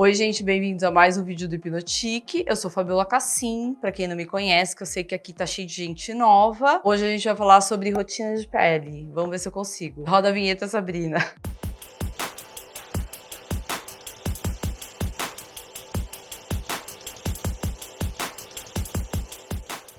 Oi, 0.00 0.14
gente, 0.14 0.44
bem-vindos 0.44 0.84
a 0.84 0.92
mais 0.92 1.18
um 1.18 1.24
vídeo 1.24 1.48
do 1.48 1.56
Hipnotique. 1.56 2.44
Eu 2.46 2.54
sou 2.54 2.70
Fabiola 2.70 3.04
Cassim, 3.04 3.76
para 3.80 3.90
quem 3.90 4.06
não 4.06 4.14
me 4.14 4.24
conhece, 4.24 4.76
que 4.76 4.84
eu 4.84 4.86
sei 4.86 5.02
que 5.02 5.12
aqui 5.12 5.32
tá 5.32 5.44
cheio 5.44 5.66
de 5.66 5.74
gente 5.74 6.14
nova. 6.14 6.80
Hoje 6.84 7.04
a 7.04 7.08
gente 7.08 7.24
vai 7.24 7.34
falar 7.34 7.60
sobre 7.60 7.90
rotina 7.90 8.36
de 8.36 8.46
pele. 8.46 9.10
Vamos 9.12 9.30
ver 9.30 9.40
se 9.40 9.48
eu 9.48 9.52
consigo. 9.52 10.04
Roda 10.04 10.28
a 10.28 10.32
vinheta, 10.32 10.68
Sabrina. 10.68 11.18